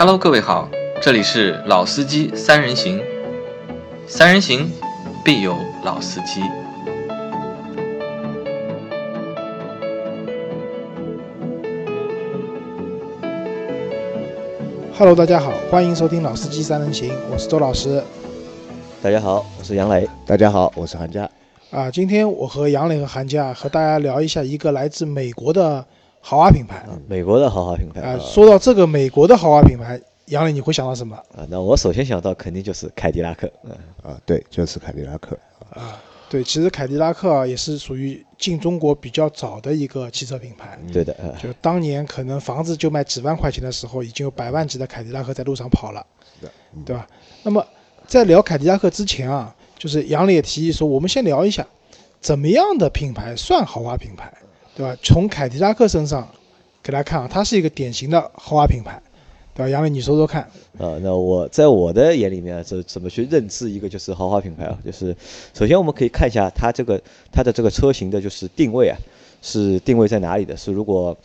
[0.00, 0.66] Hello，各位好，
[1.02, 2.98] 这里是老司机三人行，
[4.06, 4.72] 三人行
[5.22, 6.40] 必有老司机。
[14.96, 18.02] Hello，大家好，欢迎收听《老司机三人行》，我是周老师。
[19.02, 20.08] 大家好，我是杨磊。
[20.24, 21.28] 大家好，我是韩佳。
[21.70, 25.84] 啊，今天我和杨磊和韩佳和大家聊一下一个来自美国的
[26.20, 26.86] 豪华品牌。
[27.08, 31.16] 美国的豪华品牌啊，说到这个美国的豪华品牌，杨磊你会想到什么？
[31.36, 33.50] 啊，那我首先想到肯定就是凯迪拉克。
[33.64, 35.36] 嗯啊，对，就是凯迪拉克。
[35.70, 40.78] 啊，对，其实凯迪拉克啊也是属于进中国比较早的一个汽车品牌。
[40.92, 46.04] 对的，啊，就当年可能房子就卖几万块钱的时候，已经有百万级的凯迪拉克在路上跑了，
[46.38, 47.06] 是的，嗯对吧？
[47.42, 47.64] 那么
[48.06, 51.66] 在聊凯迪拉克之前啊，就是杨磊也提议说，我们先聊一下
[52.20, 54.32] 怎么样的品牌算豪华品牌，
[54.74, 54.96] 对吧？
[55.02, 56.28] 从凯迪拉克身上
[56.82, 59.02] 给大家看啊，它是一个典型的豪华品牌，
[59.54, 59.68] 对吧？
[59.68, 60.42] 杨伟你说说看，
[60.78, 64.78] 啊，那我在我的眼里面啊，这怎么去认知一个就是豪华品牌啊？
[64.84, 65.14] 就是
[65.52, 68.96] 首先我们可以看一下它这个它的这个车型的就是定位啊，
[69.42, 70.56] 是定位在哪里的？
[70.56, 71.16] 是如果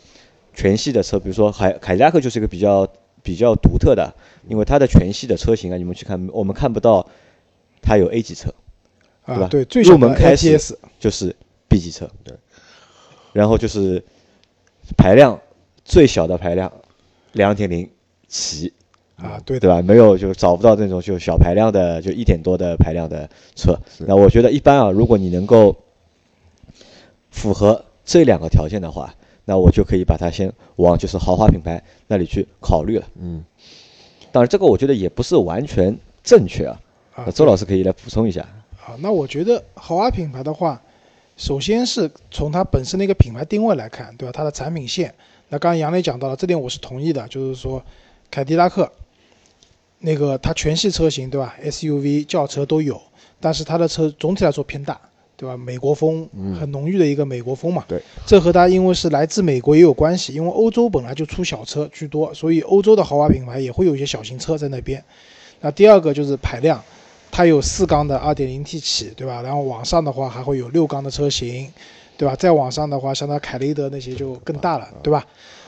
[0.54, 2.86] 全系的车，比如说凯凯迪拉克就是一个比较
[3.22, 4.14] 比较独特的，
[4.48, 7.06] 因为它的全系的车型啊，你们去看，我们看不到
[7.82, 8.54] 它有 A 级车，
[9.26, 10.58] 对吧，啊对，最小入的门开始
[10.98, 11.34] 就是
[11.68, 12.34] B 级车，对，
[13.36, 14.02] 然后就是
[14.96, 15.38] 排量
[15.84, 16.72] 最小的排量
[17.32, 17.86] 两点零
[18.28, 18.72] 起，
[19.16, 19.82] 啊，对对吧？
[19.82, 23.78] 没有就找不到那种就小排量的，就一点多的排量的车。
[24.06, 25.76] 那我觉得一般啊，如果你能够
[27.30, 29.14] 符合这两个条件的话，
[29.44, 33.06] 那我就可以把它先往就是豪华品牌那里去考虑了。
[33.20, 33.44] 嗯，
[34.32, 36.80] 当然，这个我觉得也不是完全正确啊。
[37.14, 38.40] 啊那，周老师可以来补充一下。
[38.80, 40.80] 啊，那我觉得豪华品牌的话，
[41.36, 44.32] 首先是从它本身的一个品牌定位来看，对吧？
[44.34, 45.14] 它的产品线，
[45.50, 47.82] 那刚刚杨磊讲到了，这点我是同意的，就是说
[48.30, 48.90] 凯迪拉克
[49.98, 52.98] 那个它全系车型，对吧？SUV、轿车都有，
[53.38, 54.98] 但是它的车总体来说偏大，
[55.36, 55.54] 对吧？
[55.58, 56.26] 美国风
[56.58, 57.84] 很浓郁的一个美国风嘛。
[57.86, 65.04] 对，这和它因为是来自美国也有关系，因为欧洲本来就出小车居多，所以欧洲的豪华品牌也会有一些小型车在那边。
[65.60, 66.82] 那第二个就是排量。
[67.36, 69.42] 它有四缸的 2.0T 起，对吧？
[69.42, 71.70] 然后往上的话还会有六缸的车型，
[72.16, 72.34] 对吧？
[72.34, 75.22] 再往上的话，像它凯雷德那些就更大了，对吧？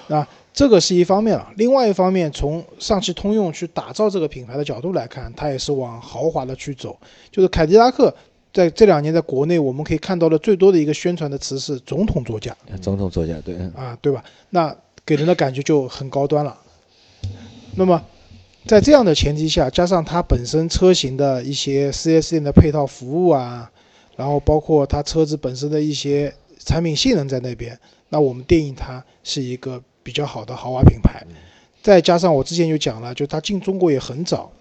[0.07, 1.47] 那这个是一方面了。
[1.57, 6.99] 另外一方面，从上汽通用去打造这个品牌的角度来看，它也是往豪华的去走。
[7.31, 8.15] 就是凯迪拉克
[8.51, 14.25] 在这两年在国内，我们可以看到的最多的一个宣传的词是“总统座驾总统座驾，对，嗯”啊，对吧？
[14.49, 14.75] 那
[15.05, 16.57] 给人的感觉就很高端了。
[17.75, 18.03] 那么
[18.69, 23.71] 在这样的前提下，加上它本身车型的一些 4S 店的配套服务啊，
[24.15, 27.81] 然后包括它车子本身的一些产品性能在那边，
[28.11, 31.27] 那我们定义它是一个比较好的豪华品牌。
[31.83, 34.53] 再加上我之前就讲了，就它进中国也很早，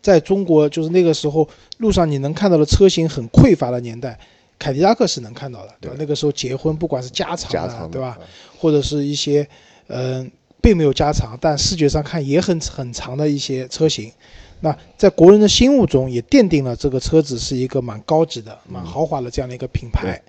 [0.00, 1.48] 在中国就是那个时候
[1.78, 4.16] 路上你能看到的车型很匮乏的年代，
[4.56, 5.96] 凯迪拉克是能看到的，对吧？
[5.96, 8.16] 对那个时候结婚不管是加长的对吧？？
[8.56, 9.48] 或者是一些
[9.88, 10.30] 嗯、
[10.66, 14.10] 并没有加长，但视觉上看也很很长的一些车型。
[14.58, 20.20] 那在国人的心目中也奠定了这个车子是一个蛮高级的、蛮豪华的这样的一个品牌，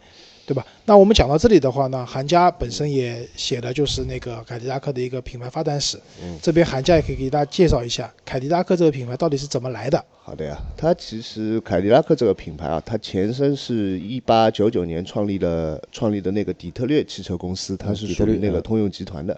[0.48, 0.66] 对吧？
[0.86, 6.00] 那我们讲到这里的话呢，韩家本身也写的就是那个凯迪拉克的一个品牌发展史。
[6.24, 10.02] 嗯这边韩家也可以给大家介绍一下凯迪拉克这个品牌到底是怎么来的。
[10.24, 19.38] 好的呀，它其实凯迪拉克这个品牌啊，它前身是一八九九年创立的，创立的那个底特律汽车公司，它是属于那个通用集团的。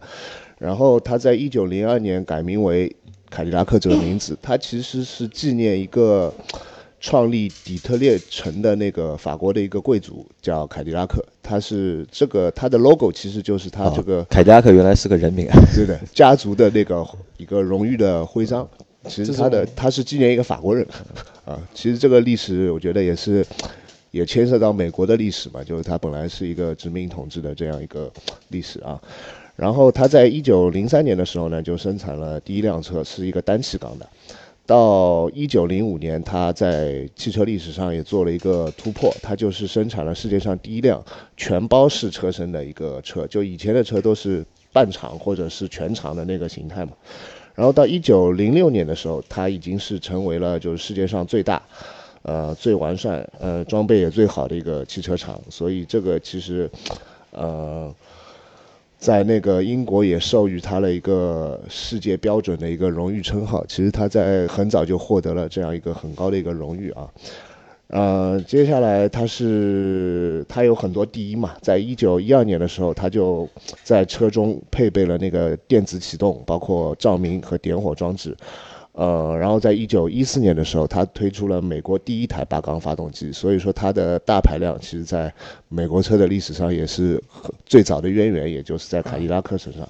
[0.59, 2.95] 然后它在一九零二年改名为
[3.31, 6.31] 凯迪拉克这个名字，它其实是纪念一个
[6.99, 15.59] 创立底特律城的那个法国的一个贵族叫凯迪拉克，他是这个他的 logo 其实就是他这个凯迪拉克原来是个人名啊。
[15.73, 18.67] 对的，家族的那个一个荣誉的徽章。
[19.07, 20.85] 其实他的他是纪念一个法国人，
[21.45, 23.45] 啊，其实这个历史我觉得也是
[24.11, 28.11] 也牵涉到美国的历史嘛，就是他本来是一个殖民统治的这样一个
[28.49, 28.99] 历史啊。
[29.55, 34.05] 然后他在一九零三年的时候呢，就生产了第一辆车，是一个单气缸的。
[34.69, 41.03] 到一九零五年，他在汽车历史上也做了一个突破，他就是生产了世界上第一辆
[41.35, 43.25] 全包式车身的一个车。
[43.25, 46.91] 就以前的车都是半长或者是全长的那个形态嘛。
[47.55, 51.59] 然后到一九零六年的时候，它已经是成为了就是世界上最大、
[52.21, 55.41] 呃最完善、呃装备也最好的一个汽车厂。
[55.49, 56.69] 所以这个其实，
[57.31, 57.91] 呃，
[58.99, 63.65] 在那个英国也授予他了一个世界标准的一个荣誉称号。
[63.65, 67.09] 其实他在很早就获得了这样一个很高的一个荣誉啊。
[67.87, 73.49] 呃，接下来他是他有很多第一嘛，在一九一二年的时候，他就
[73.83, 78.35] 在车中配备了那个电子启动，包括照明和点火装置。
[78.91, 85.33] 呃，然后在一九一四年的时候，它推出了美国第一台八缸发动机，所以说它的大排量其实在
[85.69, 87.23] 美国车的历史上也是
[87.65, 89.87] 最早的渊源，也就是在凯迪拉克身上。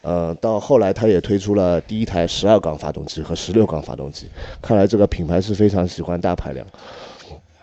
[0.00, 4.26] 呃，到后来它也推出了第一台十二缸发动机和十六缸发动机，
[4.60, 6.66] 看来这个品牌是非常喜欢大排量。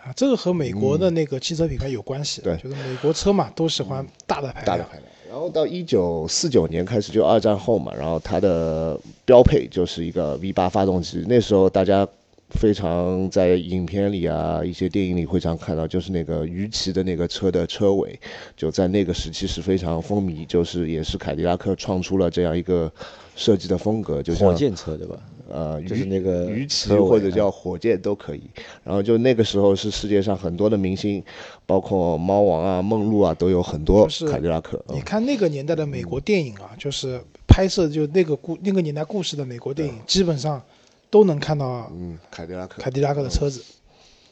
[0.02, 4.64] 啊，这个和美国的那个汽车品牌有关系，对就是美国车嘛，都喜欢大的排量。
[4.64, 5.09] 大的排量。
[5.30, 11.24] 然后到一九四九年开始，就二战后嘛，然后它的标配就是一个 V 八发动机。
[11.28, 12.04] 那时候大家
[12.48, 18.18] 非常在影片里啊，一些电影里会常看到，就是那个鱼鳍的那个车的车尾，
[18.56, 22.90] 就在那个时期是非常风靡，就是也是凯迪拉克创出了这样一个
[23.36, 25.16] 设计的风格，就像火箭车对吧？
[25.50, 28.42] 呃，就是那个鱼鳍或者叫火箭都可以。
[28.84, 31.22] 然后就那个时候是世界上很多的明星，
[31.66, 34.82] 包括猫王啊、梦露啊，都有很多凯迪拉克。
[34.88, 40.62] 嗯你看那个年代的美国电影啊，就是拍摄就那个故那个年代故事的美国电影，基本上
[41.10, 42.80] 都能看到嗯，凯迪拉克。
[42.80, 43.62] 凯迪拉克的车子。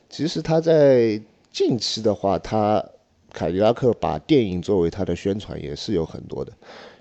[0.08, 1.20] 其实他在
[1.52, 2.84] 近期的话，他
[3.32, 6.52] 凯迪拉克把电影作为他的宣传也是有很多的，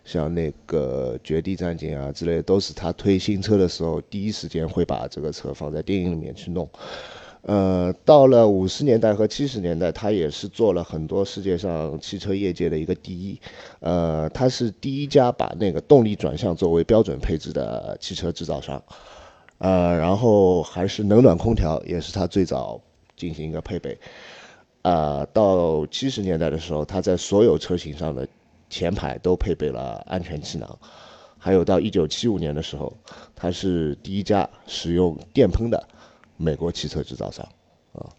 [0.07, 6.67] 像那个《绝地战警》啊之类，都是他推新车的时候第一时间会把这个车放在电影里面去弄。
[7.41, 13.39] 呃，到了五十年代和七十年代，他也是做了很多世界上汽车业界的一个第一。
[13.81, 18.81] 呃，他是第一家把那个动力转向作为标准配置的汽车制造商。
[19.57, 22.81] 呃，然后还是冷暖空调，也是他最早
[23.15, 23.97] 进行一个配备。
[24.83, 28.27] 呃，到七十年代的时候，他在所有车型上的
[28.69, 30.79] 前排都配备了安全气囊。
[31.37, 32.91] 还有到一九七五年的时候，
[33.35, 35.87] 它是第一家使用电喷的
[36.35, 37.47] 美国汽车制造商
[37.93, 38.09] 啊。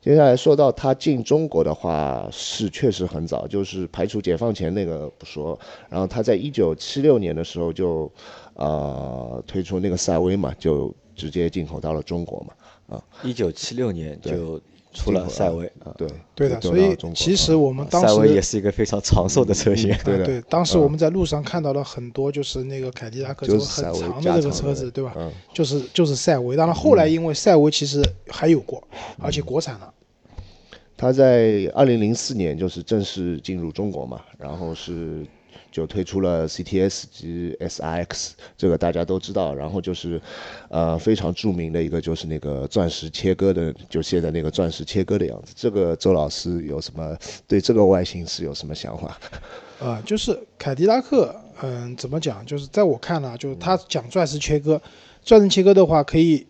[0.00, 5.58] 接下来说到它进中国的话，是确实很早，就是排除解放前那个不说，
[5.88, 8.10] 然后它在一九七六年的时候就，
[8.54, 14.60] 呃，推出那个赛威嘛，就直接进口到了中国嘛，啊，一九七六年就
[14.96, 17.58] 出了赛威啊，对，对的，所以其实啊。
[17.58, 19.94] 我们当赛威也是一个非常长寿的车型。
[20.04, 20.24] 对的。
[20.26, 25.12] 对，当时我们在路上看到了很多，就是那个凯迪拉克这就是很长的这个车子，对吧？
[25.16, 28.82] 嗯，就是就是赛威，当然后来因为赛威其实还有过，
[29.20, 29.92] 而且国产了。
[30.96, 35.26] 它在二零零四年就是正式进入中国嘛，然后是
[35.76, 39.54] 就推出了 CTS 及 SIX，这个大家都知道。
[39.54, 40.18] 然后就是，
[40.70, 45.52] 呃，非常著名的一个就是那个钻石切割的，就现在那个钻石切割的样子。
[45.54, 47.14] 这个周老师有什么
[47.46, 49.18] 对这个外形是有什么想法？
[49.78, 52.42] 啊， 就是凯迪拉克，嗯，怎么讲？
[52.46, 54.80] 就是在我看来，就是他讲钻石切割，
[55.22, 56.46] 钻石切割的话，可以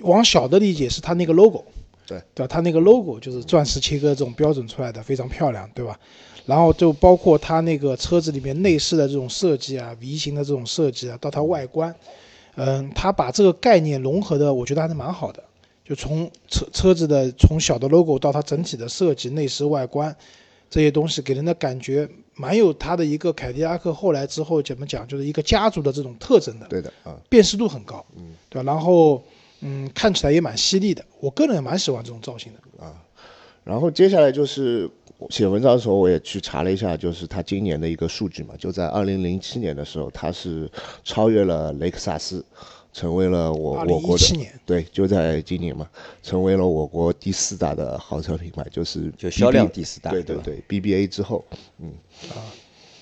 [0.00, 1.64] 往小的理解是它那个 logo，
[2.06, 2.46] 对对吧？
[2.46, 5.98] 它那个 logo 就是钻石切割这种标准出来的，非常漂亮，对吧？
[6.46, 11.94] 然后就包括它那个车子里面内饰的这种设计啊，V 型的这种设计啊，到它外观，
[12.54, 15.42] 嗯，它把这个概念融合的，我觉得还是蛮好的。
[15.84, 20.14] 就从车车子的从小的 logo 到它整体的设计、内饰、外观
[20.70, 28.72] 这些东西，给人的感觉蛮有它的一个凯迪拉克后来之后怎么讲，就是一个家族的这种特征的，对的啊，辨识度很高，嗯，对吧？
[28.72, 29.22] 然后
[29.60, 32.92] 嗯，看起来也蛮犀利的，我个人也蛮喜欢这种造型的啊。
[33.62, 34.90] 然后接下来就是
[35.30, 40.70] 写文章的时候，我也去查了一下，就是它今年的一个数据嘛，就在二零零七年的时候，它是
[41.04, 42.44] 超越了雷克萨斯，
[42.92, 45.88] 成为了我我国的一七年，对，就在今年嘛，
[46.22, 51.44] 成为了我国第四大的豪车品牌，就是就销量第四大对吧对对，BBA 之后，
[51.78, 51.94] 嗯
[52.30, 52.36] 啊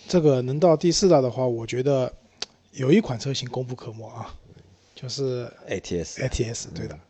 [0.06, 2.12] 这个能到第四大的话，我觉得
[2.72, 4.32] 有一款车型功不可没啊，
[4.94, 6.94] 就是 ATS ATS，对的。
[6.94, 7.00] 嗯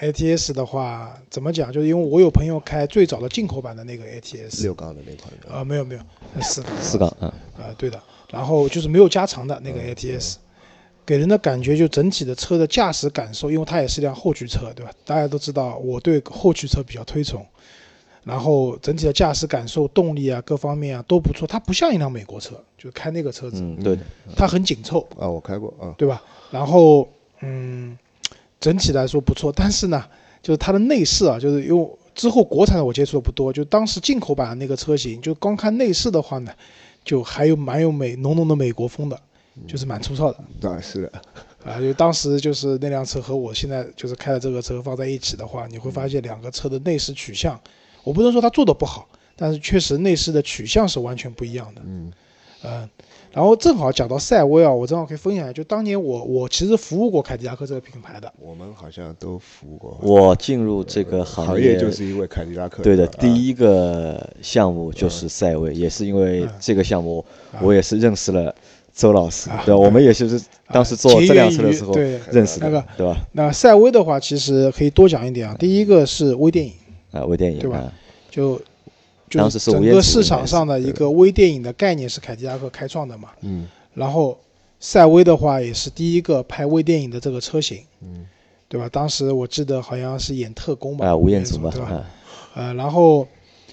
[0.00, 1.70] ，ATS 的话怎么讲？
[1.72, 6.00] 就是因为我有朋友开最早的进口版的那个 ATS，六缸的那款的，啊，没有没有，
[6.42, 8.00] 四缸四缸啊，啊，对的。
[8.30, 10.36] 然后就是没有加长的那个 ATS，
[11.06, 14.92] 给人的感觉就整体的车的驾驶感受，因为它也是辆后驱车，对吧？
[15.04, 17.44] 大家都知道我对后驱车比较推崇，
[18.24, 21.46] 然后整体的驾驶感受、动力啊各方面啊都不错。
[21.46, 23.98] 它不像一辆美国车，就开那个车子，嗯，对，
[24.36, 26.22] 它很紧凑，啊，我开过啊，对吧？
[26.50, 27.08] 然后
[27.40, 27.96] 嗯，
[28.60, 30.04] 整体来说不错，但是呢，
[30.42, 36.52] 就是它的内饰啊，就是因为之后国产的我接触的不多，就当时进口版的那个车型，就光看内饰的话呢，
[37.04, 39.20] 就还有蛮有美浓浓的美国风的，
[39.66, 41.22] 就是蛮粗糙的对是的，
[41.64, 41.80] 啊。
[41.80, 47.60] 就当时就是那辆车和我现在就是开的这个车放在一起的话，你会发现两个车的内饰取向，
[48.02, 51.82] 我不能说它做的不好，但是确实内饰的取向是完全不一样的。
[51.84, 52.12] 嗯，
[52.64, 52.88] 嗯，
[53.38, 59.96] 然后正好讲到赛威啊，我正好可以分享一下，就当年我我其实服务过凯迪拉克这个品牌的，我们好像都服务过。
[60.02, 62.82] 我进入这个行业就是因为凯迪拉克。
[62.82, 67.24] 对的，第一个项目就是赛威，也是因为这个项目，
[67.62, 68.52] 我也是认识了
[68.92, 69.76] 周老师，对吧？
[69.76, 73.16] 我们也就是当时做这辆车的时候认识的，对吧？
[73.30, 75.54] 那赛威的话，其实可以多讲一点啊。
[75.56, 76.72] 第一个是微电影
[77.12, 77.92] 啊，微电影对吧？
[78.28, 78.60] 就。
[79.28, 83.30] 就是整个市场上的一个微电影的概念是凯迪拉克开创的嘛？
[83.42, 83.68] 嗯。
[83.94, 84.38] 然后，
[84.78, 88.24] 赛威的话也是第一个拍微电影的这个车型，嗯，
[88.68, 88.88] 对吧？
[88.88, 91.08] 当时我记得好像是演特工吧？
[91.08, 92.04] 啊，吴彦祖嘛，对吧？
[92.54, 93.26] 呃，然后，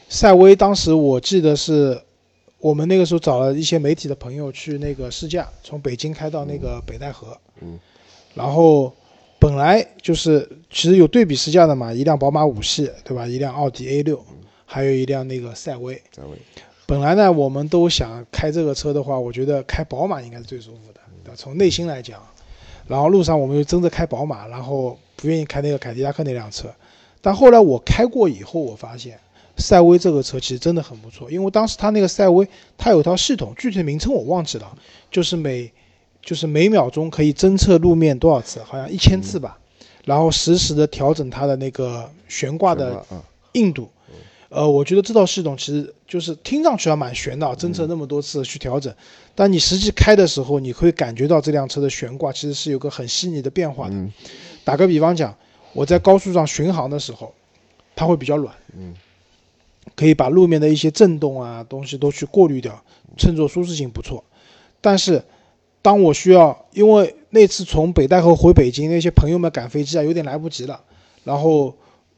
[0.10, 2.02] 赛威当时我记得是，
[2.60, 7.80] 我们那个时候找了一些媒体的朋友去那个试驾，从北京开到那个北戴河，嗯。
[8.34, 8.92] 然后，
[9.38, 13.28] 本来就是其实有对比试驾的嘛，一辆宝马五系，对吧？
[13.28, 14.20] 一辆奥迪 A 六。
[14.76, 16.38] 还有一辆那个赛威，赛威。
[16.86, 21.34] 本来呢，我们都想开这个车的话，我觉得开宝马应该是最舒服的，对吧？
[21.34, 22.22] 从内心来讲，
[22.86, 26.68] 然后路上我们又争着开宝马，然后不愿意开那个凯迪拉克那辆车。
[27.22, 29.18] 但后来我开过以后，我发现
[29.56, 32.46] 赛威这个车其实真的很不错，因为当时它那个赛威
[32.78, 34.78] 它有套系统，具体的名称我忘记了，
[35.10, 35.72] 就是每
[36.22, 39.58] 就是每秒钟可以侦测路面多少次，好像一千次吧，
[40.04, 43.06] 然后实时的调整它的那个悬挂的
[43.54, 43.88] 硬度。
[44.50, 48.94] 呃，我觉得这套系统其实就是听上去还蛮悬的，侦测那么多次去调整，
[49.34, 53.96] 但你实际开的时候，你会感觉到这辆车的悬挂其实是有个很细腻的变化的。
[54.64, 55.36] 打个比方讲，
[55.74, 57.34] 我在高速上巡航的时候，
[57.96, 58.94] 它会比较软，嗯，
[59.96, 62.84] 可以把路面的一些震动啊东西都去过滤掉，
[63.18, 64.24] 乘坐舒适性不错。
[64.80, 65.24] 但是
[65.82, 70.80] 当我需要，因为那次从北戴河回北京，那些朋友们赶飞机啊，有点来不及了，
[71.24, 71.76] 然后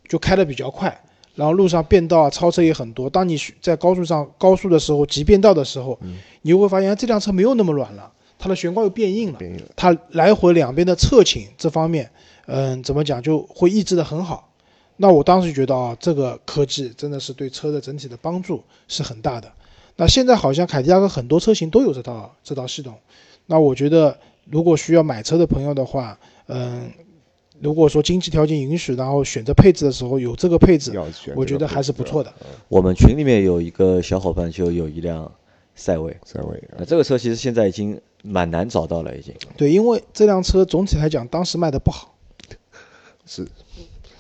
[0.08, 1.02] 就开的比较快。
[1.38, 3.08] 然后路上变道啊，超车也很多。
[3.08, 5.98] 当你在高速上高速的时候，急变道的时候，
[6.42, 9.40] 你就会发现这辆车没有那么软了，它的悬挂又变硬了。
[9.76, 12.10] 它来回两边的侧倾这方面，
[12.48, 14.50] 嗯，怎么讲就会抑制的很好。
[14.96, 19.48] 那我当时觉得啊，这个科技真的是对车的整体的帮助是很大的。
[19.96, 22.96] 那现在好像凯迪拉克很多车型都有这套这套系统。
[23.46, 24.18] 那我觉得
[24.50, 26.18] 如果需要买车的朋友的话，
[26.48, 26.92] 嗯。
[27.60, 30.94] 如果说经济条件允许，然后选择配置的时候有这个配置，
[31.36, 32.32] 我觉得还是不错的。
[32.68, 35.32] 我们群里面有一个小伙伴就有一辆
[35.76, 39.34] 赛威，赛威，那这个车其实现在已经蛮难找到了，已经。
[39.56, 42.14] 对，因为这辆车总体来讲当时卖的不好。
[43.26, 43.48] 是。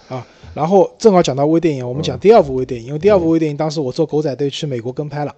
[0.07, 5.35] 啊，然后正好讲到微电影，我们讲第二部微电影，因为第二部微电影当时我做狗仔队去美国跟拍了。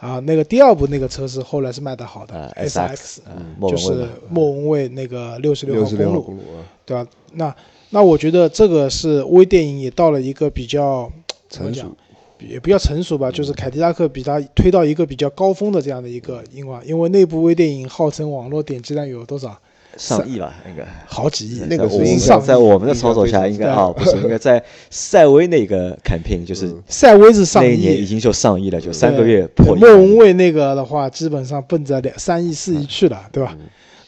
[0.00, 3.22] 啊，那个第二部那个车是后来是卖的好的，S X，
[3.68, 6.40] 就是莫文蔚那个六十六号公路，
[6.86, 7.06] 对吧？
[7.34, 7.54] 那
[7.90, 11.12] 那我觉得这个是微电影也到了一个比较
[11.50, 11.94] 成熟，
[12.38, 19.60] 也比较成熟吧，就是凯迪拉克比它推到一个比较高峰的这样的一个情况因为那部微电影号称网络点击量有多少？
[19.96, 21.60] 上亿吧，应该好几亿。
[21.68, 29.80] 那个上在我们的操作下，应该啊，不是应该在赛威那个 campaign，就是赛威是上亿，那一年已经就上亿了，就三个月破亿。
[29.80, 33.56] 莫文蔚那个的话，基本上奔着两三亿四亿去了，对吧？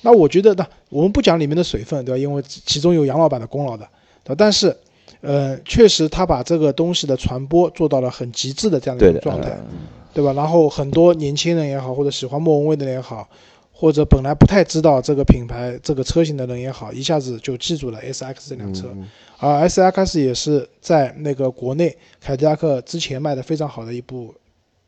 [0.02, 2.18] 那我觉得，那我们不讲里面的水分，对吧？
[2.18, 3.86] 因为其中有杨老板的功劳的，
[4.24, 4.74] 对但是，
[5.20, 9.56] 呃，确实他把这个东西的传播做到了很极致的这样的一个状态，
[10.14, 10.32] 对吧？
[10.32, 13.28] 然后很多年轻人也好，或者喜欢莫文蔚的人也好。
[13.82, 18.86] 或者本来不太知道这个品牌、这个车型的人也好，一下子就记住了 S X 这辆车。
[19.38, 24.32] 而 S X 也是在那个国内凯迪拉克之前卖的非常好的一部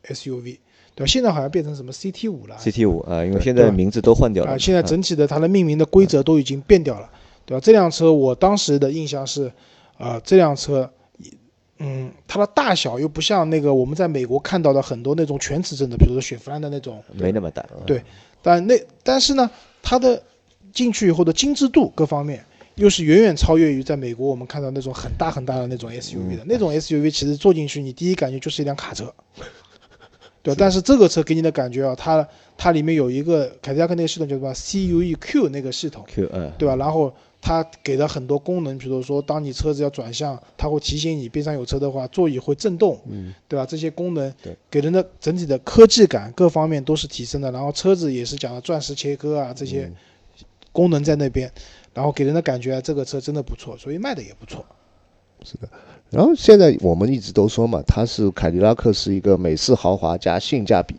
[0.03, 0.57] S U V，
[0.95, 1.05] 对吧？
[1.05, 2.57] 现在好像变成什么 C T 五了。
[2.57, 4.51] C T 五啊，因为现在名字都换掉了。
[4.51, 7.09] 啊，现在整体的它的命名的规则都已经变掉了，
[7.45, 7.59] 对吧？
[7.59, 9.51] 这辆车我当时的印象是，
[9.97, 10.89] 啊，这辆车，
[11.79, 17.65] 嗯，它的大小又不像那个我们在美国看到的很多那种全尺寸的，比如说雪佛兰的那种，没那么大。
[17.85, 18.01] 对。
[18.41, 19.49] 但那但是呢，
[19.81, 20.21] 它的
[20.71, 29.13] 进去以后的精致度各方面又是远远超越于在美国我们看到那种很大很大的那种 SUV 的那种 SUV，其实坐进去你第一感觉就是一辆卡车，
[30.43, 36.75] 对但是这个车给你的感觉啊，它它里面有一个凯迪拉克那个系统叫什么 CUEQ 那个系统，Q 嗯，对吧？
[36.77, 37.13] 然后。
[37.47, 43.63] 它给了很多功能，比如说，当你车子要转向，它会提醒你边上有车的话，座椅会震动，嗯，对吧？
[43.63, 44.33] 这些功能
[44.67, 47.51] 给人的整体的科技感各方面都是提升的。
[47.51, 49.87] 然后车子也是讲了钻石切割啊这些
[50.71, 51.47] 功能在那边，
[51.93, 54.65] 然后给人的感觉这个车真的不错，所以卖的也不错。
[55.43, 55.69] 是的，
[56.09, 60.95] 然后现在我们一直都说嘛，它是凯迪拉克是一个美式豪华加性价比。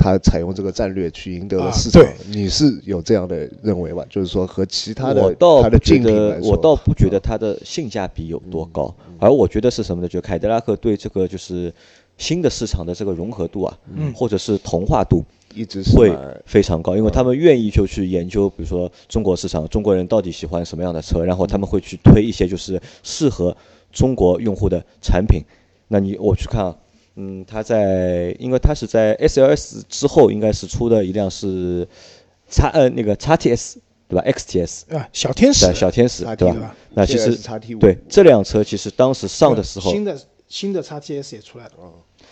[0.00, 4.02] 他采用这个战略去赢得了市场，你是有这样的认为吧？
[4.08, 5.20] 就是说和其他的
[5.62, 10.08] 他的竞品来说，我倒不觉得它的性价比有多高，而我觉得是什么呢？
[10.08, 11.70] 就凯迪拉克对这个就是
[12.16, 14.10] 新的市场的这个融合度啊，嗯。
[14.14, 15.22] 或者是同化度
[15.54, 16.10] 一直是会
[16.46, 23.54] 非常高，因为他们愿意就去研究，比如说中国市场，中国人到底喜欢什么样的车，然后他们会去推一些就是适合
[23.92, 25.42] 中国用户的产品。
[25.88, 26.76] 那你我去看啊，
[27.20, 31.86] 嗯，它在，因为它是在 SLS 之后，应该是出的一辆是
[32.48, 33.74] 叉呃那个叉 TS
[34.08, 36.54] 对吧？XTS 啊，小天使小天使对吧？
[36.54, 36.76] 吧？
[36.94, 41.72] 那其实叉 T 五对这辆车，其实当时上的时候，新的新的叉 TS 也出来了，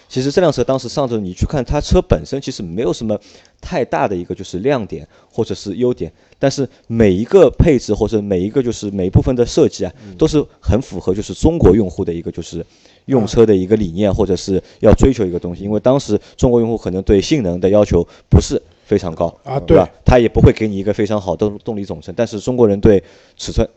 [0.09, 3.21] 其实这辆车当时上的时候，你去看它车本身其实没有什么
[3.61, 12.65] 太大的一个就是亮点或者是优点，但是每一个配置或者每一个就是每一部分的设计啊，都是很符合就是中国用户的一个就是
[13.09, 15.65] 用车的一个理念，或者是要追求一个东西。
[15.65, 19.89] 因为当时中国用户可能对性能的要求不是非常高啊对吧？
[20.05, 23.03] 他也不会给你一个非常好的动力总成，但是中国人对
[23.37, 23.69] 尺寸、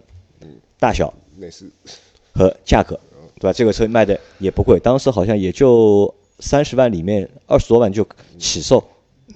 [0.80, 1.14] 大小
[2.34, 3.00] 和价格，
[3.40, 3.54] 对吧？
[3.54, 8.08] 这个车卖的也不贵，当时好像也就三十万里面二十多万就
[8.38, 8.82] 起售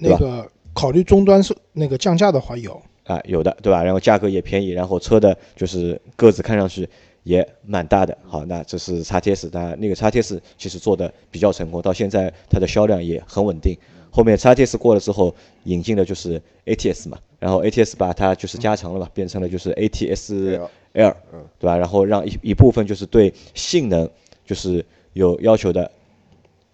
[0.00, 3.82] 对吧那个考虑终端是那个降价的话有，啊，有的对吧？
[3.82, 6.88] 然后价格也便宜，然后车的就是个子看上去
[7.26, 8.16] 也蛮大的。
[8.24, 13.76] 好，那这是叉 T S，那那个叉 T S 其实做的比较成功，到现在它的销量也很稳定。
[14.12, 20.60] 后面叉 T S 过了之后，引进的就是 ATS 嘛，然后 ATS 把它就是加长了嘛，变成了就是 ATS
[20.92, 21.16] L，
[21.58, 21.76] 对吧？
[21.76, 24.08] 然后让一一部分就是对性能
[24.46, 25.90] 就是有要求的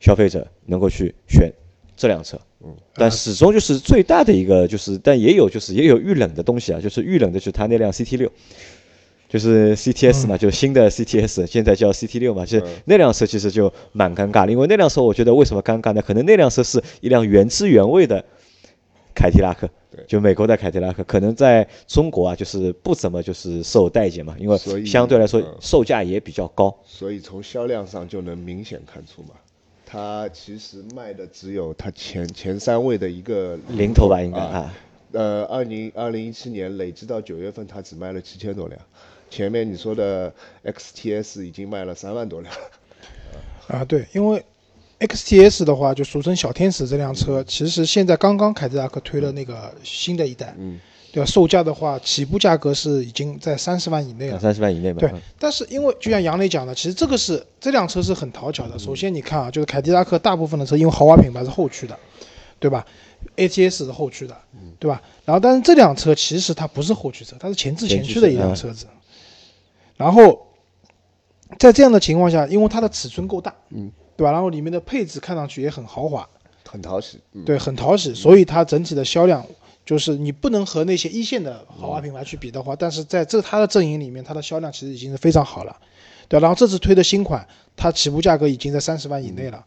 [0.00, 1.50] 消费者能够去选
[1.97, 2.38] 这辆车。
[2.64, 8.30] 嗯但始终就是最大的一个就是，但也有就是也有遇冷的东西啊，就是遇冷的就是它那辆 CT 六，
[9.33, 16.03] 就是 CTS 嘛，就是新的 CTS，现在叫 CT 六嘛，就是那辆车其实就蛮尴尬的，因为那辆车我觉得为什么尴尬呢？
[16.03, 18.23] 可能那辆车是一辆原汁原味的
[19.15, 19.67] 凯迪拉克，
[20.07, 25.57] 就美国的凯迪拉克，可能在中国啊就是不怎么就是受待见嘛，因为相对来说嗯。
[25.62, 26.77] 售价也比较高。
[26.85, 29.31] 所以从销量上就能明显看出嘛，
[29.87, 34.59] 它其实卖的只有它前前三位的一个零头吧应该啊。
[34.59, 34.75] 啊。
[35.12, 38.81] 呃，二零二零一七年累计到九月份，它只卖了七千多辆，
[39.33, 40.31] 前面你说的
[40.62, 42.55] XTS 已经卖了三万多辆。
[43.69, 44.45] 啊，对，因为
[45.01, 50.79] XTS 的话，就俗称小天使这辆车，其实现在刚刚凯迪拉克推了那个新的一代，嗯，
[51.11, 51.27] 对吧？
[51.27, 54.38] 售价的话，起步价格是已经在三十万以内了。
[54.38, 58.79] 三十万以内吧，对嗯，但是因为就像杨磊讲的，其实这个是这辆车是很讨巧的。
[58.79, 61.99] 首先你看啊，就是凯迪拉克大部分的车，因为豪华品牌是后驱的，
[62.61, 62.85] 对吧
[63.37, 64.37] ？ATS 是后驱的，
[64.79, 65.01] 对吧？
[65.25, 68.85] 然后但是这辆车其实它不是后驱车，它是前置前驱的一辆车子。
[69.96, 70.46] 然后
[71.59, 74.33] 在这样的情况下，因为它的尺寸够大，嗯，对吧？
[74.33, 76.28] 然后里面的配置看上去也很豪华，
[76.68, 77.18] 很讨喜。
[77.33, 79.44] 嗯，对，很讨喜，所以它整体的销量
[79.85, 85.76] 就是你不能和那些一线的豪华品牌去比的话，但是在这它的阵营里面，它的销量其实已经是非常好了，
[86.28, 86.40] 对。
[86.40, 89.64] 然后这次推的新款，它起步价格已经在三十万以内了。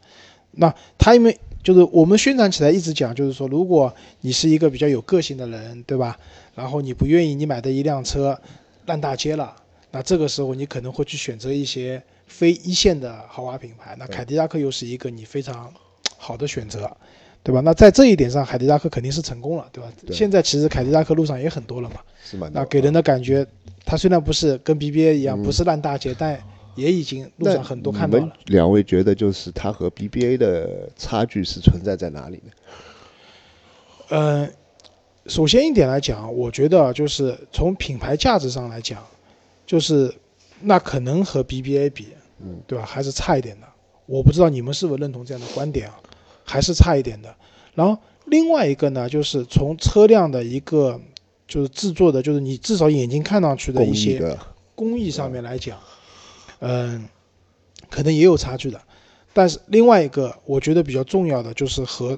[0.58, 6.18] 那它因为就是我们宣传起来一直讲，就是说，如果你是一个比较有个性的人，对吧？
[6.56, 8.40] 然后你不愿意你买的一辆车
[8.86, 9.54] 烂大街了，
[9.96, 13.96] 那这个时候你可能会去选择一些非一线的豪华品牌。
[13.98, 15.74] 那凯迪拉克又是一个你非常
[16.18, 16.92] 好的选择，
[17.42, 17.62] 对吧？
[17.62, 19.90] 那在这一点上，凯迪拉克肯定是成功了，对吧？
[20.06, 23.48] 对现在其实凯迪拉克路上也很多了嘛，是蛮多那给人的感觉，
[23.86, 26.38] 它虽然不是跟 BBA 一样，嗯不是烂大街，但
[26.76, 28.20] 也已经路上很多看到。
[28.48, 32.52] 两位觉得就是它和 BBA 的差距是存在在哪里呢？
[34.10, 34.54] 嗯，
[35.28, 39.02] 首先一点来讲，我觉得就是从品牌价值上来讲，
[39.66, 40.14] 就是
[40.62, 42.08] 那可能和 BBA 比，
[42.40, 43.68] 嗯，对吧，还是差一点的。
[44.06, 46.00] 我不知道你们是否认同这样的观点啊，
[46.44, 47.36] 还是差一点的。
[47.74, 51.00] 然后另外一个呢，就是从车辆的一个
[51.48, 54.38] 就是制作的，就是你至少眼睛看上去的一些
[54.76, 55.78] 工艺上面来讲，
[56.60, 57.08] 嗯，
[57.90, 58.80] 可能也有差距的。
[59.34, 62.18] 但是另外一个我觉得比较重要的就是和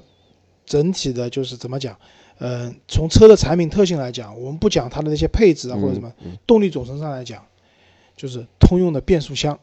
[0.64, 1.98] 整体的，就是怎么讲，
[2.38, 7.44] 嗯，从车的产品特性来讲，我们不讲它的那些配置啊或者什么，嗯动力总成上来讲，
[8.16, 9.58] 就是通用的变速箱。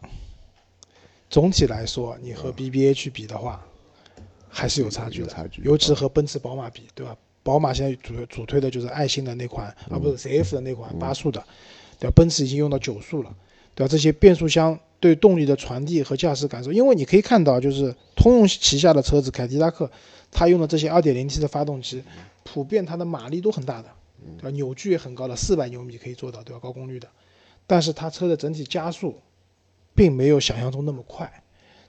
[1.30, 3.66] 总体来说，你和 BBA 去比的话，
[4.48, 7.16] 还是有差距的，差距尤其和奔驰、宝马比，对吧？
[7.44, 11.44] 宝马现在主主推的就是爱信的那款，啊，不是 CF 的那款八速的，
[12.00, 12.14] 对吧？
[12.16, 13.34] 奔驰已经用到九速了，
[13.74, 13.88] 对吧？
[13.88, 19.90] 这些变速箱对动力的传递和驾驶感受，因为你可以看到，就是通用旗下的车子凯迪拉克，
[20.32, 22.04] 它用的这些 2.0T 的发动机，
[22.46, 23.90] 普遍它的马力都很大的，
[24.38, 24.50] 对吧？
[24.52, 26.60] 扭矩也很高的，四百牛米可以做到，对吧？
[26.62, 27.08] 高功率的，
[27.68, 29.16] 但是它车的整体加速，
[29.94, 31.30] 并没有想象中那么快，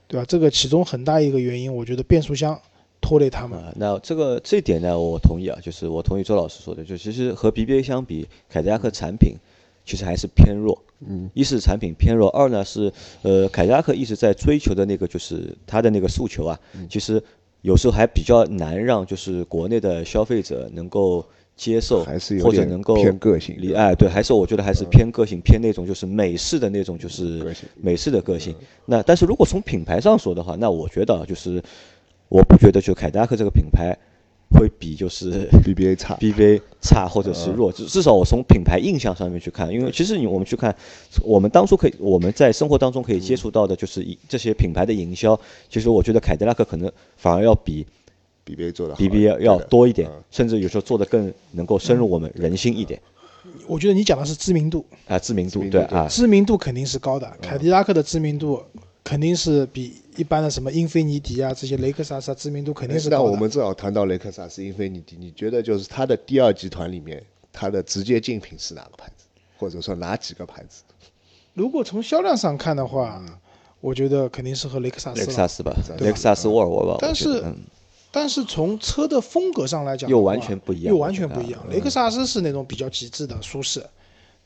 [0.07, 0.25] 对吧？
[0.27, 2.59] 这个其中很大一个原因，我觉得变速箱
[2.99, 3.57] 拖累他们。
[3.57, 9.35] 啊，那这个这一点呢，我同意啊，就是我同意周老师说的，就其实和 BBA 相比，凯迪拉克产品
[9.85, 10.83] 其实还是偏弱。
[11.07, 12.91] 嗯，一是产品偏弱，二呢是
[13.21, 17.23] 呃凯迪拉克一直在追求的那个就是它的那个诉求啊，其实
[17.61, 28.55] 有时候还比较难让就是国内的消费者能够接受，还是有或者能够偏个性理哎对，还是我觉得还是偏个性，偏那种就是美式的那种就是美式的个性。
[28.85, 31.61] 那但是如果从品牌上说的话，那我觉得啊就是
[32.29, 33.97] 我不觉得就凯迪拉克这个品牌
[34.49, 36.15] 会比就是 BBA 差。
[36.15, 40.73] BBA 差或者是弱，至至少我从品牌印象上面去看，因为其实你我们去看，
[41.23, 45.37] 我们当初可以我们在生活当中可以接触到的就是以这些品牌的营销，
[45.69, 47.85] 其实我觉得凯迪拉克可能反而要比
[48.45, 53.01] BBA 做的 BBA 要多一点嗯，甚至有时候做的更能够深入我们人心一点。
[53.65, 55.97] 我觉得你讲的是知名度，啊，知名度名度对对。
[55.97, 58.61] 啊，知名度肯定是高的，凯迪拉克的知名度
[59.07, 63.23] 肯定是比一般的什么英菲尼迪啊这些雷克萨斯啊知名度肯定是高的。
[63.23, 69.23] 那我们正好谈到雷克萨斯、英菲尼迪，你觉得就是它的第二集团里面，它的直接竞品是哪个牌子，
[69.57, 70.83] 或者说哪几个牌子？
[71.53, 73.23] 如果从销量上看的话，
[73.79, 75.21] 我觉得肯定是和雷克萨斯。
[75.21, 77.41] 雷克萨斯吧，雷克萨斯、沃尔沃吧，但是
[78.11, 81.65] 但是从车的风格上来讲，又完全不一样又完全不一样。
[81.69, 83.81] 雷克萨斯是那种比较极致的舒适，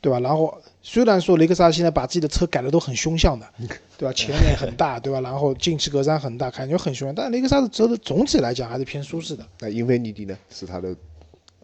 [0.02, 0.20] 对吧？
[0.20, 3.48] 然后虽然说雷克萨斯现在把自己的车改的都很凶相的，
[3.96, 4.12] 对吧？
[4.12, 5.20] 前脸很大，对吧？
[5.20, 10.36] 然后进气格栅很大，感觉很凶，但雷克萨斯车的总体来讲还是偏舒适的，那英菲尼迪呢？
[10.50, 10.94] 是它的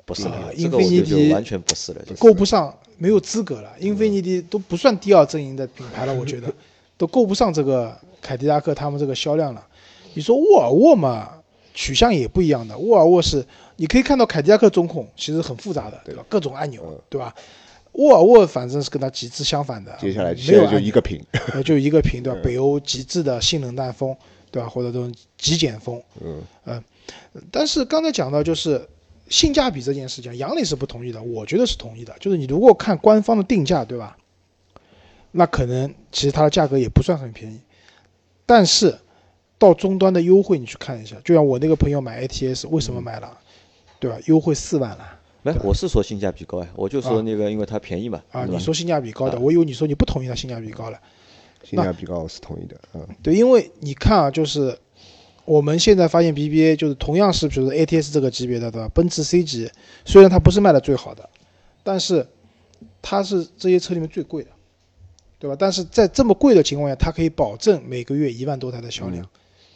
[0.05, 0.23] 不是
[0.55, 3.71] 英菲尼迪完全不是了，就够不上，没有资格了。
[3.81, 6.51] 英菲尼迪都不算第二阵营的品牌了，我觉得
[6.97, 9.67] 都够不上这个凯迪拉克他们这个销量了。
[10.15, 11.29] 你说沃尔沃嘛，
[11.75, 12.79] 取向也不一样的。
[12.79, 13.45] 沃尔沃是
[13.77, 16.25] 你可以看到凯迪拉克中控其实很复杂的，对吧？
[16.29, 17.35] 各种按钮嗯，对吧？
[17.93, 22.41] 沃尔沃反正是跟它极致相反的，接下来没现在就有按钮一个屏， 呃，就一个屏，对吧？
[22.43, 24.17] 北欧极致的性能淡风，
[24.51, 24.69] 对吧？
[24.69, 26.01] 或者这种极简风，
[26.65, 26.83] 嗯，
[27.51, 28.87] 但是刚才讲到就是
[29.29, 32.15] 性价比这件事情，杨磊是不同意的，我觉得是同意的。
[32.21, 34.17] 就是你如果看官方的定价，对吧？
[35.33, 37.59] 那可能其实它的价格也不算很便宜，
[38.47, 38.97] 但是
[39.59, 43.37] 到终端的优惠你去看一下，就像我那个朋友买 ATS，为什么买了？
[44.01, 44.17] 对吧？
[44.27, 48.45] 优惠四万了没，我是说性价比高呀，我就说那个因为它便宜嘛，啊！
[48.45, 50.99] 你说性价比高的，啊我以为你说你不同意它性价比高了。
[51.65, 54.77] 性价比高我是同意的，嗯，对，因为你看啊，就是
[55.45, 58.89] 我们现在发现 BBA 就是同样是比如说 ATS 这个级别的，对吧？
[58.95, 59.71] 奔驰 C 级
[60.05, 61.29] 虽然它不是卖的最好的，
[61.83, 62.27] 但是
[63.03, 64.51] 它是这些车里面最贵的，
[65.39, 65.57] 对吧？
[65.59, 69.29] 但是在这么贵的情况下，它可以保证每个月一万多台的销量，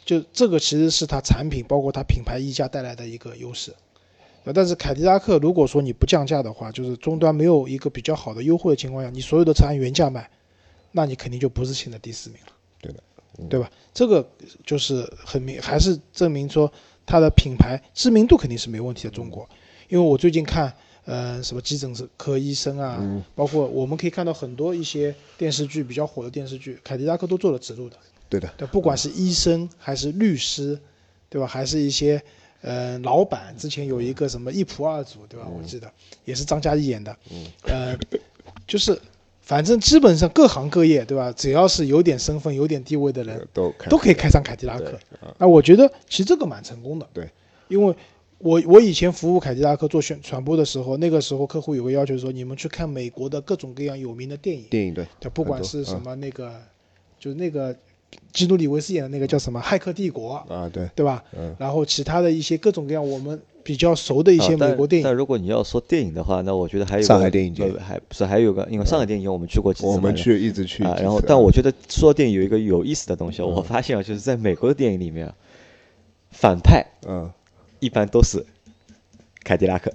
[0.05, 3.73] 就这个其实是它产品包括它品牌溢价带来的一个优势。
[4.43, 10.29] 呃，但是凯迪拉克如果说你不降价的话，就是终端没有一个比较好的优惠的情况下，你所有的车按原价卖，
[10.91, 12.53] 那你肯定就不是现在第四名了。
[12.81, 13.03] 对的，
[13.39, 13.71] 嗯对吧？
[13.93, 14.27] 这个
[14.65, 16.71] 就是很明，还是证明说
[17.05, 19.09] 它的品牌知名度肯定是没问题的。
[19.09, 19.47] 中国，
[19.87, 20.73] 因为我最近看，
[21.05, 27.95] 呃，什么急诊科医生啊，嗯包括我们可以看到很多一些电视剧比较火的电视剧，凯迪拉克都做了植入的。
[28.27, 30.77] 对的，对，不管是医生还是律师，
[31.29, 31.47] 对吧？
[31.47, 32.21] 还是一些
[32.63, 35.45] 呃老板，之前有一个什么一仆二主，对吧？
[35.47, 35.91] 我记得
[36.25, 37.15] 也是张嘉译演的，
[37.63, 37.95] 呃，
[38.65, 38.97] 就是
[39.41, 41.31] 反正基本上各行各业，对吧？
[41.33, 44.99] 只要是有点身份、有点地位的人，都都可以开上凯迪拉克对。
[45.37, 47.07] 那我觉得其实这个蛮成功的。
[47.13, 47.29] 对，
[47.67, 47.93] 因为
[48.37, 56.53] 我我以前服务凯迪拉克做宣传播的时候，那个时候客户有个要求说，你们去看美国的各种各样有名的电影，电影对，对，不管是什么那个，
[57.19, 57.75] 就是那个
[58.31, 61.23] 基努里维斯演的那个叫什么《骇客帝国》，啊，对，对吧？
[61.37, 67.63] 嗯，然后其他的一些各种各样我们比较熟的一些美国电影，但如果你要说电影的话，那我觉得还有个上海电影节。
[67.63, 75.35] 呃还不是还有个，因为上海电影节我们去过几次嘛，我们去一直去啊，然后但我觉得说电影有一个有意思的东西我发现啊，就是在美国的电影里面啊，
[76.31, 77.31] 反派嗯，
[77.79, 78.45] 一般都是
[79.43, 79.91] 凯迪拉克，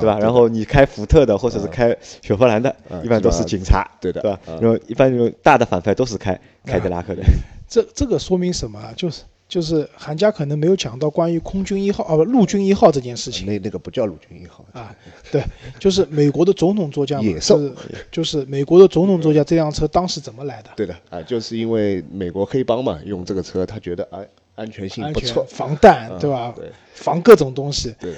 [0.00, 0.18] 对吧？
[0.18, 4.40] 然后你开福特的或者是开雪佛兰的嗯，一般都是警察，对的对吧？
[4.48, 7.22] 嗯然后一般这种大的反派都是开凯迪拉克的，
[7.68, 8.92] 这这个说明什么啊？
[8.96, 14.92] 就是就是韩家可能没有讲到关于空军一号啊不陆军一号这件事情那那个不叫陆军一号，啊，
[15.30, 15.40] 对，
[15.78, 17.74] 就是美国的总统座驾嘛，野兽就是
[18.10, 20.70] 就是美国的总统座驾这辆车当时怎么来的？
[20.74, 26.52] 对的啊，就是因为美国黑帮嘛，用这个车，他觉得哎安全性不错，防弹嗯对吧？
[26.56, 27.94] 对防各种东西。
[28.00, 28.14] 对，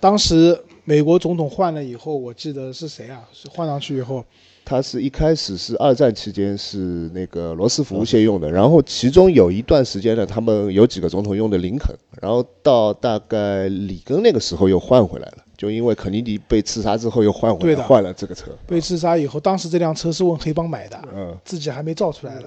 [0.00, 3.22] 当时美国总统换了以后，我记得是谁啊？
[3.32, 4.24] 是换上去以后，
[4.64, 6.78] 他是一开始是二战期间是
[7.12, 22.46] 那个罗斯福先用的，然后其中有一段时间呢，他们有几个总统用的林肯，然后到大概里根那个时候又换回来了，就因为肯尼迪被刺杀之后又换回来，换了这个车，被刺杀以后，当时这辆车是问黑帮买的，嗯，自己还没造出来的，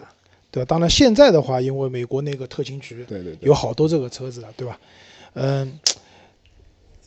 [0.50, 0.66] 对吧？
[0.68, 4.80] 当然现在的话，因为美国那个特勤局对对对，有好多这个车子了，对吧？
[5.36, 5.80] 嗯，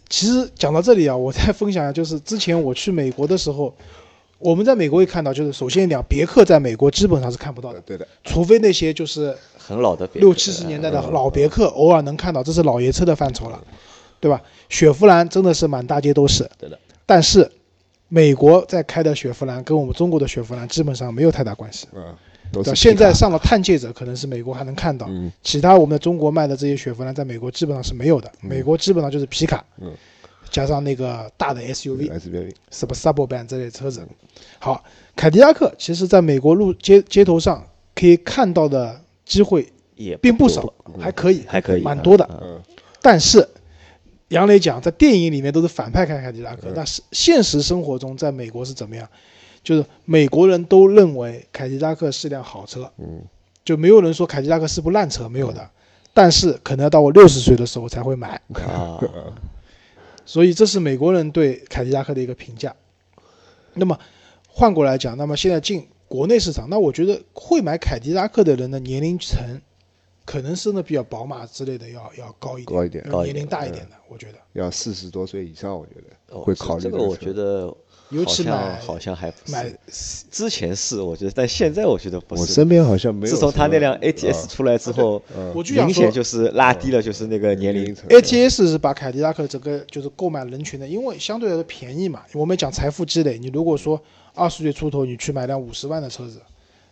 [0.08, 3.74] 其实讲到这里啊，我再分享一下，就是之前我去美国的时候，
[4.38, 13.62] 我们在美国会看到，就是首先一点，别克在美国基本上是看不到的，对的，除非那些就是很老的六七十年代的老别克，偶尔能看到，这是老爷车的范畴了，
[14.20, 14.40] 对吧？
[14.68, 16.78] 雪佛兰真的是满大街都是，对的。
[17.04, 17.50] 但是
[18.08, 21.88] 美国在开的雪佛兰跟我们中国的雪佛兰基本上没有太大关系。
[21.94, 22.14] 嗯，
[22.74, 25.30] 现在上了探界者，可能是美国还能看到，嗯。
[25.42, 28.30] 其他我们的中国卖的这些雪佛兰，在美国基本上是没有的。
[28.40, 29.92] 美国基本上就是皮卡，嗯。
[30.48, 34.06] 加上那个大的 SUV，SUV 什么 Suburban 这类车子。
[34.58, 34.82] 好，
[35.16, 42.26] 凯迪拉克其实在美国路街街头上可以看到的机会也并不多少，还可以，还可以，蛮多的。
[42.30, 42.40] 嗯。
[42.42, 42.62] 嗯。
[43.02, 43.46] 但是
[44.28, 46.72] 杨磊讲，在电影里面都是反派开凯迪拉克，嗯。
[46.74, 49.06] 但是现实生活中在美国是怎么样？
[49.66, 53.20] 就是美国人都认为凯迪拉克是辆好车，嗯
[53.64, 55.68] 就没有人说凯迪拉克是部烂车，没有的。
[56.14, 59.02] 但是可能要到我六十岁的时候才会买，啊，
[60.24, 62.76] 所以这是美国人对凯迪拉克的一个评价。
[63.74, 63.98] 那么
[64.46, 69.60] 换过来讲，那么现在进国内市场，那我觉得会买凯迪拉克的人的年龄层，
[70.24, 74.38] 可能是呢比较宝马之类的要要高一点，年龄大一点的，我觉得。
[74.52, 77.76] 要四十多岁以上，我觉得哦会考虑这个，我觉得
[78.10, 82.42] 尤其好像买好像还不买是，之前是我觉得，但现在我觉得不是。
[82.42, 83.34] 我身边好像没有。
[83.34, 87.94] 自从他那辆啊 ATS 出来之后，嗯我就想明显就是拉低了，就是那个年龄。
[87.94, 92.22] 层 ATS 是把凯迪拉克整个就是购买人群的，因为相对来说便宜嘛。
[92.32, 94.00] 我们讲财富积累，你如果说
[94.34, 96.40] 二十岁出头，你去买辆五十万的车子，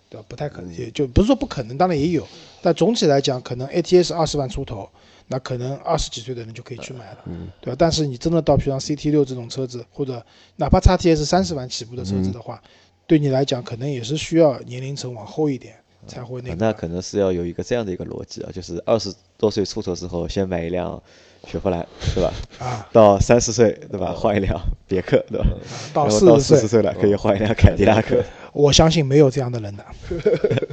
[0.08, 0.24] 对吧？
[0.28, 2.26] 不太可能，也就不是说不可能，当然也有，
[2.60, 4.88] 但总体来讲，可能 ATS 二十万出头，
[5.28, 7.76] 那可能二十几岁的人就可以去买了，嗯对吧？
[7.78, 10.24] 但是你真的到比如像 CT 六这种车子，或者
[10.56, 12.62] 哪怕 XTS 三十万起步的车子的话，
[13.06, 16.52] 对你来讲，可能也是需要年龄层往后一点才会那个。
[16.52, 21.02] 啊那可能是要有一个这样的一个逻辑啊，就是二十多岁出头之后，先买一辆
[21.46, 22.32] 雪佛兰，是吧？
[22.58, 24.12] 啊，到三十岁，对吧？
[24.12, 25.46] 换一辆 别克，对吧？
[25.94, 28.22] 到四十，岁了，可以换一辆凯迪拉克。
[28.52, 29.84] 我相信没有这样的人的。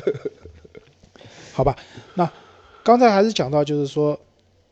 [1.54, 1.76] 好吧，
[2.16, 2.30] 那
[2.84, 4.18] 刚才还是讲到，就是说，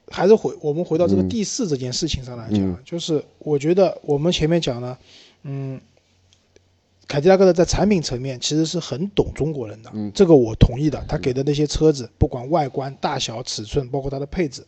[0.10, 4.98] 还是回我们回到这个嗯第四这件事情上来讲，嗯就是我觉得我们前面讲了，
[5.44, 5.80] 嗯，
[7.08, 11.04] 凯迪拉克的在产品层面其实是很懂中国人的，嗯这个我同意的。
[11.08, 14.66] 他给的那些车子，不管外观、大小、尺寸，包括它的配置，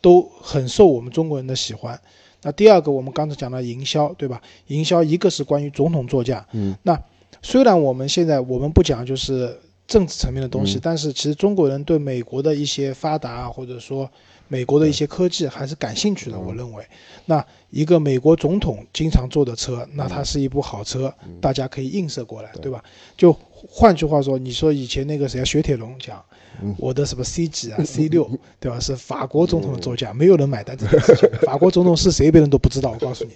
[0.00, 2.00] 都很受我们中国人的喜欢。
[2.42, 4.40] 那第二个，我们刚才讲到营销，对吧？
[4.68, 7.02] 营销一个是关于总统座驾，嗯，那
[7.42, 14.10] 虽然我们现在我们不讲就是政治层面的东西，嗯但是其实中国人对美国的一些发达啊或者说
[14.48, 16.36] 美国的一些科技还是感兴趣的。
[16.36, 16.84] 嗯我认为，
[17.24, 22.82] 那一个美国总统经常坐的车，那它是一部好车，嗯大家可以映射过来，对对吧？
[23.16, 26.22] 就换句话说，你说以前那个谁啊，雪铁龙讲。
[26.62, 28.26] 嗯我的什么 C 几啊 C 六，
[28.58, 28.80] 对吧？
[28.80, 31.28] 是法国总统的座驾，没有人买单这件事情。
[31.40, 33.30] 法国总统是谁，别人都不知道，我告诉你，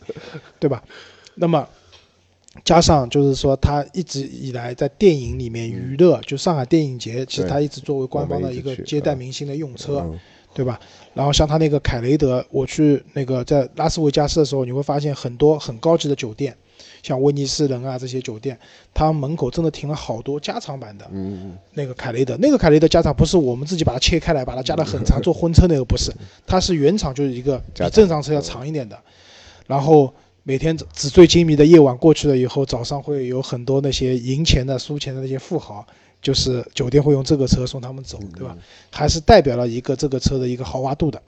[0.59, 0.83] 对吧？
[1.35, 1.69] 那么
[2.65, 10.19] 加上就是说，他一直以来在电影里面娱乐，就上海电影节，其实对他一直作为官方的一个接待明星的用车，嗯
[10.53, 10.81] 对吧？
[11.15, 16.53] 然后像他那个凯雷德，我去那个在拉斯维加斯的时候，你会发现很多很高级的酒店，
[17.05, 18.59] 像威尼斯人啊这些酒店，
[18.93, 22.37] 他门口真的停了好多加长版的嗯那个凯雷德。
[22.39, 26.13] 那个凯雷德加长不是我们自己把它切开来，把它加的很长做婚车那个不是，
[26.49, 28.99] 它是原厂就是一个比正常车要长一点的，
[29.69, 30.13] 然后。
[30.43, 35.87] 每天纸醉金迷的夜晚过去了以后，早上会有很多那些赢钱的、输钱的那些富豪，
[36.23, 38.57] 就是酒店会用这个车送他们走，对吧？
[38.91, 41.23] 还是代表了一个这个车的一个豪华度的。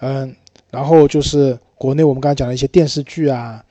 [0.00, 0.34] 嗯，
[0.70, 3.64] 然后就是国内我们刚才讲的一些电视剧啊，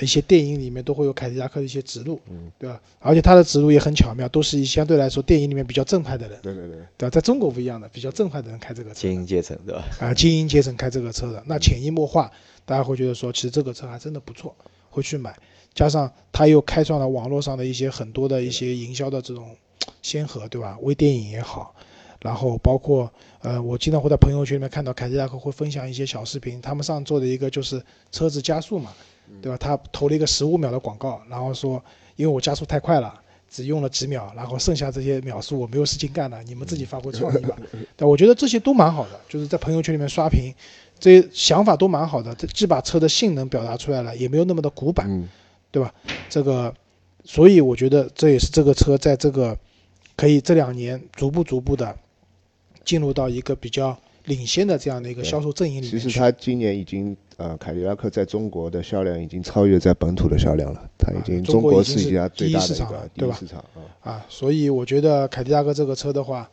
[0.00, 2.80] 一些电影里面都会有凯迪拉克的一些植入，嗯对吧？
[3.00, 7.10] 而且它的植入也很巧妙，都是以相对来说电影里面比较正派的人，对对对，对吧？
[7.10, 9.84] 在中国不一样的，比较正派的人开这个车精英阶层，对吧？
[10.00, 12.30] 啊，精英阶层开这个车的，那潜移默化，
[12.64, 14.54] 大家会觉得说，其实这个车还真的不错，
[14.90, 15.36] 会去买。
[15.74, 19.56] 加上它又开创了网络上的一些很多的一些营销的这种
[20.02, 20.78] 先河，对吧？
[20.82, 21.74] 微电影也好，
[22.20, 28.92] 然后包括呃，我经常会在朋友圈里面看到凯迪拉克会分享一些小视频，他们上做的一个就是车子加速嘛，
[29.42, 29.58] 对吧？
[29.58, 31.82] 他投了一个十五秒的广告，然后说
[32.16, 33.20] 因为我加速太快了。
[33.54, 37.56] 只用了几秒，然后剩下这些秒数我没有事情干了，你们自己发挥创意吧。
[37.94, 40.52] 但，我觉得这些都蛮好的，就是在朋友圈里面刷屏，
[40.98, 45.28] 这些想法都蛮好的，这既把车的性能表达出来了，也没有那么的古板，嗯。
[46.28, 46.74] 这个，
[47.24, 49.56] 所以我觉得这也是这个车在这个
[50.16, 51.96] 可以这两年逐步逐步的
[52.84, 56.10] 进入到一个比较领先的这样的一个销售阵营里其面其。
[56.10, 64.10] 实它今年已经呃，凯迪拉克在中国的销量已经超越在本土的销量了，它已经啊中国是一家最大的第一市场了对吧市场啊。
[64.12, 66.48] 啊，所以我觉得凯迪拉克这个车的话，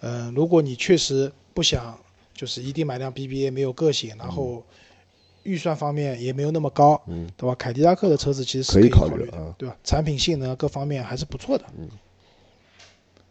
[0.00, 1.98] 嗯、如果你确实不想
[2.34, 4.62] 就是一定买辆 BBA 没有个性，然后
[5.42, 7.54] 预算方面也没有那么高，嗯，对吧？
[7.58, 9.76] 凯迪拉克的车子其实是可以考虑啊对吧？
[9.82, 11.64] 产品性能各方面还是不错的。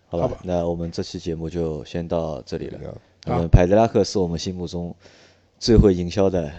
[0.07, 2.79] 好吧好吧，那我们这期节目就先到这里了。
[3.25, 4.95] 啊那么凯迪拉克是我们心目中
[5.59, 6.51] 最会营销的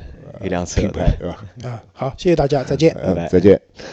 [0.43, 1.45] 一辆车，品牌对吧？
[1.65, 2.93] 啊，好，谢谢大家，再见。
[2.95, 3.61] 拜拜嗯，再见。
[3.77, 3.85] 拜